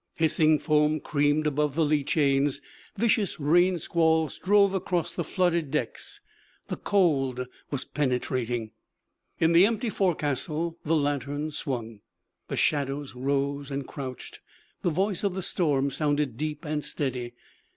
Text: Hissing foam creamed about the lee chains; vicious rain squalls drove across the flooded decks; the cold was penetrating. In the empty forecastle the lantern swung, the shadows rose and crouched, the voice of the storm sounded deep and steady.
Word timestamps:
Hissing 0.15 0.57
foam 0.57 0.99
creamed 0.99 1.45
about 1.45 1.75
the 1.75 1.85
lee 1.85 2.03
chains; 2.03 2.59
vicious 2.97 3.39
rain 3.39 3.77
squalls 3.77 4.39
drove 4.39 4.73
across 4.73 5.11
the 5.11 5.23
flooded 5.23 5.69
decks; 5.69 6.21
the 6.69 6.75
cold 6.75 7.45
was 7.69 7.85
penetrating. 7.85 8.71
In 9.39 9.53
the 9.53 9.67
empty 9.67 9.91
forecastle 9.91 10.79
the 10.83 10.95
lantern 10.95 11.51
swung, 11.51 11.99
the 12.47 12.57
shadows 12.57 13.13
rose 13.13 13.69
and 13.69 13.87
crouched, 13.87 14.39
the 14.81 14.89
voice 14.89 15.23
of 15.23 15.35
the 15.35 15.43
storm 15.43 15.91
sounded 15.91 16.35
deep 16.35 16.65
and 16.65 16.83
steady. 16.83 17.33